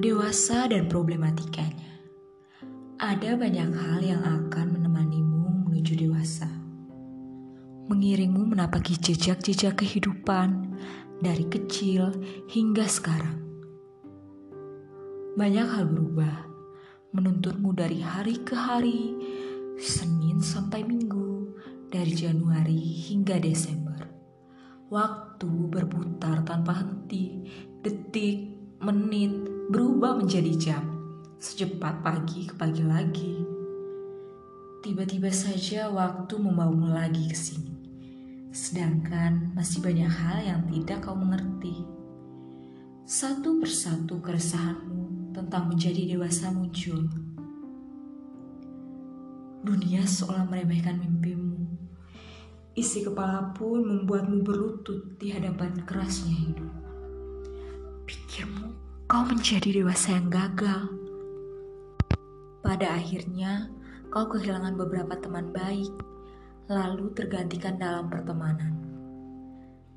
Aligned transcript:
Dewasa 0.00 0.64
dan 0.64 0.88
problematikanya. 0.88 2.08
Ada 2.96 3.36
banyak 3.36 3.68
hal 3.68 4.00
yang 4.00 4.24
akan 4.24 4.80
menemanimu 4.80 5.68
menuju 5.68 5.92
dewasa. 5.92 6.48
Mengiringmu 7.92 8.48
menapaki 8.48 8.96
jejak-jejak 8.96 9.76
kehidupan 9.76 10.72
dari 11.20 11.44
kecil 11.52 12.16
hingga 12.48 12.88
sekarang. 12.88 13.44
Banyak 15.36 15.68
hal 15.68 15.84
berubah, 15.84 16.48
menuntutmu 17.12 17.76
dari 17.76 18.00
hari 18.00 18.40
ke 18.40 18.56
hari, 18.56 19.12
Senin 19.76 20.40
sampai 20.40 20.80
Minggu, 20.80 21.60
dari 21.92 22.16
Januari 22.16 23.04
hingga 23.04 23.36
Desember. 23.36 24.00
Waktu 24.88 25.68
berputar 25.68 26.40
tanpa 26.48 26.80
henti, 26.80 27.44
detik, 27.84 28.59
menit 28.80 29.28
berubah 29.68 30.16
menjadi 30.16 30.56
jam, 30.56 30.84
secepat 31.36 32.00
pagi 32.00 32.48
ke 32.48 32.56
pagi 32.56 32.80
lagi. 32.80 33.36
Tiba-tiba 34.80 35.28
saja 35.28 35.92
waktu 35.92 36.40
membawamu 36.40 36.88
lagi 36.88 37.28
ke 37.28 37.36
sini. 37.36 37.76
Sedangkan 38.48 39.52
masih 39.52 39.84
banyak 39.84 40.08
hal 40.08 40.38
yang 40.40 40.60
tidak 40.72 41.04
kau 41.04 41.12
mengerti. 41.12 41.84
Satu 43.04 43.60
persatu 43.60 44.16
keresahanmu 44.16 45.36
tentang 45.36 45.68
menjadi 45.68 46.16
dewasa 46.16 46.48
muncul. 46.48 47.04
Dunia 49.60 50.08
seolah 50.08 50.48
meremehkan 50.48 51.04
mimpimu. 51.04 51.68
Isi 52.72 53.04
kepala 53.04 53.52
pun 53.52 53.84
membuatmu 53.84 54.40
berlutut 54.40 55.20
di 55.20 55.36
hadapan 55.36 55.84
kerasnya 55.84 56.32
hidup 56.32 56.89
kau 59.10 59.26
menjadi 59.26 59.82
dewasa 59.82 60.14
yang 60.14 60.30
gagal. 60.30 60.86
Pada 62.62 62.94
akhirnya, 62.94 63.66
kau 64.06 64.30
kehilangan 64.30 64.78
beberapa 64.78 65.18
teman 65.18 65.50
baik, 65.50 65.90
lalu 66.70 67.10
tergantikan 67.18 67.74
dalam 67.74 68.06
pertemanan. 68.06 68.70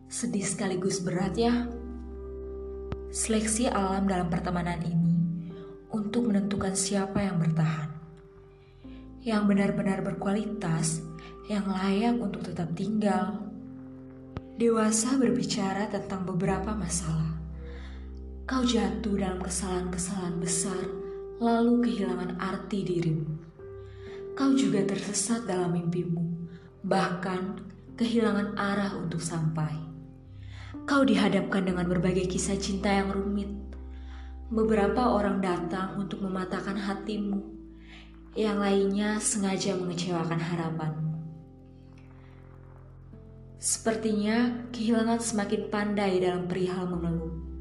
Sedih 0.09 0.41
sekaligus 0.41 0.97
berat 0.97 1.37
ya. 1.37 1.69
Seleksi 3.13 3.69
alam 3.69 4.09
dalam 4.09 4.33
pertemanan 4.33 4.81
ini 4.81 5.13
untuk 5.93 6.33
menentukan 6.33 6.73
siapa 6.73 7.21
yang 7.21 7.37
bertahan. 7.37 7.93
Yang 9.21 9.43
benar-benar 9.45 10.01
berkualitas, 10.01 11.05
yang 11.53 11.69
layak 11.69 12.17
untuk 12.17 12.49
tetap 12.49 12.73
tinggal. 12.73 13.45
Dewasa 14.57 15.21
berbicara 15.21 15.85
tentang 15.93 16.25
beberapa 16.25 16.73
masalah 16.73 17.42
kau 18.43 18.59
jatuh 18.59 19.15
dalam 19.15 19.39
kesalahan-kesalahan 19.39 20.35
besar, 20.43 20.83
lalu 21.39 21.79
kehilangan 21.87 22.35
arti 22.43 22.83
dirimu. 22.83 23.39
Kau 24.35 24.51
juga 24.51 24.83
tersesat 24.83 25.47
dalam 25.47 25.71
mimpimu, 25.71 26.19
bahkan 26.83 27.63
kehilangan 27.95 28.59
arah 28.59 28.99
untuk 28.99 29.23
sampai. 29.23 29.71
Kau 30.83 31.07
dihadapkan 31.07 31.63
dengan 31.63 31.87
berbagai 31.87 32.27
kisah 32.27 32.59
cinta 32.59 32.91
yang 32.91 33.15
rumit. 33.15 33.47
Beberapa 34.51 35.15
orang 35.15 35.39
datang 35.39 35.95
untuk 35.95 36.19
mematahkan 36.19 36.75
hatimu, 36.75 37.39
yang 38.35 38.59
lainnya 38.59 39.23
sengaja 39.23 39.79
mengecewakan 39.79 40.41
harapanmu. 40.43 41.15
Sepertinya 43.55 44.67
kehilangan 44.75 45.23
semakin 45.23 45.71
pandai 45.71 46.19
dalam 46.19 46.51
perihal 46.51 46.91
mengeluh 46.91 47.52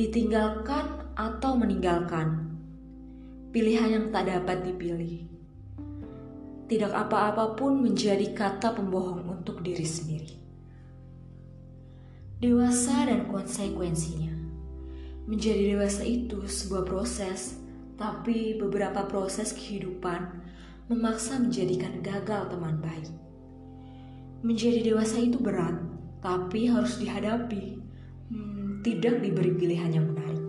ditinggalkan 0.00 1.12
atau 1.12 1.60
meninggalkan. 1.60 2.56
Pilihan 3.52 4.00
yang 4.00 4.06
tak 4.08 4.32
dapat 4.32 4.64
dipilih. 4.64 5.28
Tidak 6.64 6.88
apa-apa 6.88 7.52
pun 7.52 7.84
menjadi 7.84 8.32
kata 8.32 8.72
pembohong 8.72 9.28
untuk 9.28 9.60
diri 9.60 9.84
sendiri. 9.84 10.32
Dewasa 12.40 13.12
dan 13.12 13.28
konsekuensinya. 13.28 14.32
Menjadi 15.28 15.76
dewasa 15.76 16.08
itu 16.08 16.48
sebuah 16.48 16.88
proses, 16.88 17.60
tapi 18.00 18.56
beberapa 18.56 19.04
proses 19.04 19.52
kehidupan 19.52 20.40
memaksa 20.88 21.36
menjadikan 21.36 22.00
gagal 22.00 22.48
teman 22.48 22.80
baik. 22.80 23.12
Menjadi 24.40 24.80
dewasa 24.80 25.20
itu 25.20 25.36
berat, 25.36 25.76
tapi 26.24 26.72
harus 26.72 26.96
dihadapi 26.96 27.80
tidak 28.80 29.20
diberi 29.20 29.52
pilihan 29.52 29.92
yang 29.92 30.08
menarik. 30.08 30.40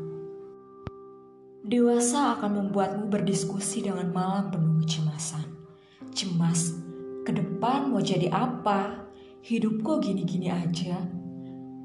Dewasa 1.67 2.39
akan 2.39 2.51
membuatmu 2.63 3.11
berdiskusi 3.11 3.83
dengan 3.83 4.07
malam 4.11 4.47
penuh 4.51 4.79
kecemasan. 4.83 5.43
Cemas, 6.15 6.79
ke 7.27 7.31
depan 7.35 7.91
mau 7.91 7.99
jadi 7.99 8.31
apa? 8.31 9.07
Hidup 9.43 9.83
kok 9.83 10.07
gini-gini 10.07 10.47
aja? 10.47 10.99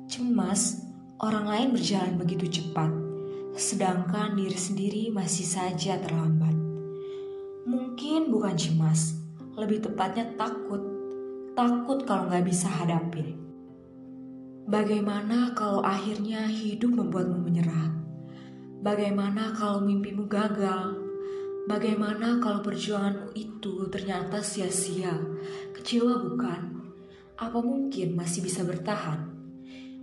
Cemas, 0.06 0.86
orang 1.18 1.50
lain 1.50 1.68
berjalan 1.74 2.14
begitu 2.14 2.62
cepat, 2.62 2.94
sedangkan 3.58 4.38
diri 4.38 4.58
sendiri 4.58 5.02
masih 5.10 5.46
saja 5.46 5.98
terlambat. 5.98 6.54
Mungkin 7.66 8.30
bukan 8.30 8.54
cemas, 8.54 9.18
lebih 9.58 9.82
tepatnya 9.82 10.30
takut. 10.38 10.78
Takut 11.58 12.06
kalau 12.06 12.30
nggak 12.30 12.46
bisa 12.46 12.70
hadapin. 12.70 13.45
Bagaimana 14.66 15.54
kalau 15.54 15.78
akhirnya 15.78 16.50
hidup 16.50 16.98
membuatmu 16.98 17.38
menyerah? 17.38 17.86
Bagaimana 18.82 19.54
kalau 19.54 19.78
mimpimu 19.78 20.26
gagal? 20.26 21.06
Bagaimana 21.70 22.42
kalau 22.42 22.66
perjuanganmu 22.66 23.30
itu 23.38 23.86
ternyata 23.94 24.42
sia-sia? 24.42 25.14
Kecewa 25.70 26.18
bukan? 26.18 26.82
Apa 27.38 27.62
mungkin 27.62 28.18
masih 28.18 28.42
bisa 28.42 28.66
bertahan? 28.66 29.30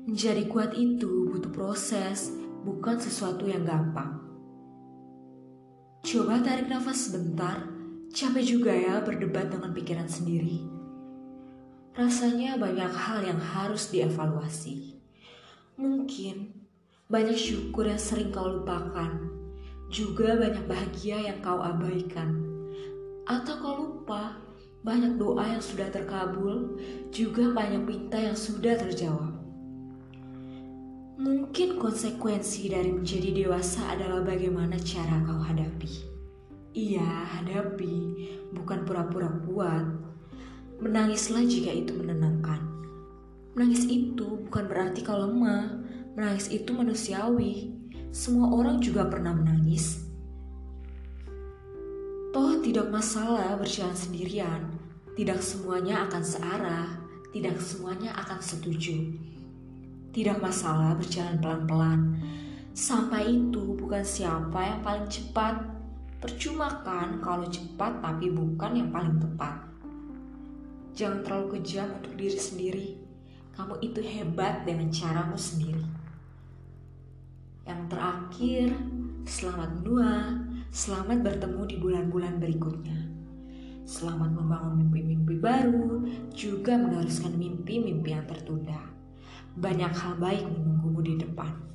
Menjadi 0.08 0.48
kuat 0.48 0.72
itu 0.80 1.28
butuh 1.28 1.52
proses, 1.52 2.32
bukan 2.64 2.96
sesuatu 3.04 3.44
yang 3.44 3.68
gampang. 3.68 4.16
Coba 6.08 6.40
tarik 6.40 6.72
nafas 6.72 7.12
sebentar, 7.12 7.68
capek 8.16 8.44
juga 8.48 8.72
ya 8.72 9.04
berdebat 9.04 9.52
dengan 9.52 9.76
pikiran 9.76 10.08
sendiri. 10.08 10.83
Rasanya 11.94 12.58
banyak 12.58 12.90
hal 12.90 13.22
yang 13.22 13.38
harus 13.38 13.94
dievaluasi. 13.94 14.98
Mungkin 15.78 16.66
banyak 17.06 17.38
syukur 17.38 17.86
yang 17.86 18.02
sering 18.02 18.34
kau 18.34 18.50
lupakan, 18.50 19.30
juga 19.94 20.34
banyak 20.34 20.66
bahagia 20.66 21.22
yang 21.30 21.38
kau 21.46 21.62
abaikan. 21.62 22.42
Atau 23.30 23.62
kau 23.62 23.74
lupa 23.78 24.42
banyak 24.82 25.22
doa 25.22 25.46
yang 25.46 25.62
sudah 25.62 25.94
terkabul, 25.94 26.82
juga 27.14 27.54
banyak 27.54 27.86
minta 27.86 28.18
yang 28.18 28.34
sudah 28.34 28.74
terjawab. 28.74 29.38
Mungkin 31.22 31.78
konsekuensi 31.78 32.74
dari 32.74 32.90
menjadi 32.90 33.46
dewasa 33.46 33.94
adalah 33.94 34.26
bagaimana 34.26 34.82
cara 34.82 35.22
kau 35.30 35.46
hadapi. 35.46 35.94
Iya, 36.74 37.06
hadapi, 37.38 37.96
bukan 38.50 38.82
pura-pura 38.82 39.30
kuat, 39.46 40.03
Menangislah 40.82 41.46
jika 41.46 41.70
itu 41.70 41.94
menenangkan. 41.94 42.62
Menangis 43.54 43.86
itu 43.86 44.42
bukan 44.50 44.66
berarti 44.66 45.06
kau 45.06 45.18
lemah. 45.18 45.82
Menangis 46.18 46.50
itu 46.50 46.74
manusiawi. 46.74 47.70
Semua 48.14 48.50
orang 48.54 48.82
juga 48.82 49.06
pernah 49.10 49.34
menangis. 49.34 50.06
Toh 52.34 52.58
tidak 52.66 52.90
masalah 52.90 53.54
berjalan 53.58 53.94
sendirian. 53.94 54.62
Tidak 55.14 55.38
semuanya 55.38 56.10
akan 56.10 56.24
searah. 56.26 56.88
Tidak 57.30 57.58
semuanya 57.62 58.14
akan 58.18 58.42
setuju. 58.42 59.14
Tidak 60.14 60.38
masalah 60.42 60.94
berjalan 60.98 61.42
pelan-pelan. 61.42 62.00
Sampai 62.74 63.38
itu 63.38 63.78
bukan 63.78 64.02
siapa 64.02 64.62
yang 64.62 64.82
paling 64.82 65.06
cepat. 65.10 65.62
Percuma 66.18 66.82
kan 66.82 67.22
kalau 67.22 67.46
cepat 67.50 68.02
tapi 68.02 68.34
bukan 68.34 68.72
yang 68.78 68.90
paling 68.90 69.18
tepat. 69.22 69.73
Jangan 70.94 71.26
terlalu 71.26 71.58
kejam 71.58 71.90
untuk 71.90 72.14
diri 72.14 72.38
sendiri. 72.38 72.88
Kamu 73.58 73.82
itu 73.82 73.98
hebat 74.06 74.62
dengan 74.62 74.94
caramu 74.94 75.34
sendiri. 75.34 75.82
Yang 77.66 77.82
terakhir, 77.90 78.68
selamat 79.26 79.70
menua, 79.82 80.38
selamat 80.70 81.18
bertemu 81.26 81.62
di 81.66 81.76
bulan-bulan 81.82 82.38
berikutnya. 82.38 83.00
Selamat 83.90 84.38
membangun 84.38 84.86
mimpi-mimpi 84.86 85.42
baru, 85.42 86.06
juga 86.30 86.78
meneruskan 86.78 87.42
mimpi-mimpi 87.42 88.14
yang 88.14 88.30
tertunda. 88.30 88.78
Banyak 89.58 89.94
hal 89.98 90.14
baik 90.22 90.46
menunggumu 90.46 91.02
di 91.02 91.18
depan. 91.18 91.73